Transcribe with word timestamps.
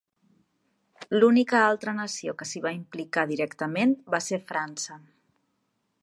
L'única 1.15 1.59
altra 1.65 1.93
nació 1.99 2.33
que 2.39 2.47
s'hi 2.51 2.61
va 2.67 2.73
implicar 2.77 3.25
directament 3.33 3.93
va 4.15 4.23
ser 4.31 4.41
França. 4.53 5.01